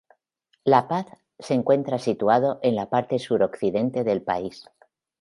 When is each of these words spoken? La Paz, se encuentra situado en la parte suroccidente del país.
La 0.63 0.87
Paz, 0.87 1.05
se 1.37 1.53
encuentra 1.53 1.99
situado 1.99 2.59
en 2.63 2.75
la 2.75 2.89
parte 2.89 3.19
suroccidente 3.19 4.03
del 4.03 4.23
país. 4.23 4.65